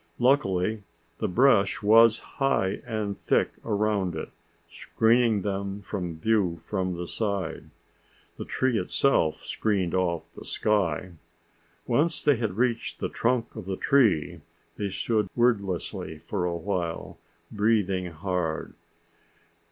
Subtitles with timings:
[0.17, 0.81] Luckily
[1.19, 4.31] the brush was high and thick around it,
[4.67, 7.69] screening them from view from the side.
[8.37, 11.11] The tree itself screened off the sky.
[11.85, 14.41] Once they had reached the trunk of the tree,
[14.75, 17.19] they stood wordlessly for a while,
[17.51, 18.73] breathing hard.